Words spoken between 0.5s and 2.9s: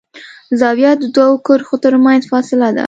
زاویه د دوو کرښو تر منځ فاصله ده.